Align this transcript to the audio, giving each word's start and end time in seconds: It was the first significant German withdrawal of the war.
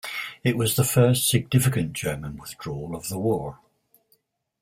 It 0.43 0.57
was 0.57 0.75
the 0.75 0.83
first 0.83 1.29
significant 1.29 1.93
German 1.93 2.37
withdrawal 2.37 2.95
of 2.95 3.07
the 3.07 3.19
war. 3.19 3.59